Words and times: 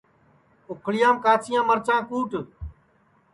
اُکھݪیام 0.69 1.15
کاچیاں 1.23 1.63
مِرچاں 1.67 2.01
کُٹ 2.09 2.31